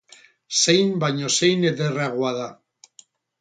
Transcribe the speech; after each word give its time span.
Zein 0.61 0.95
baino 1.03 1.29
zein 1.41 1.67
ederragoa 1.73 2.33
da. 2.41 2.49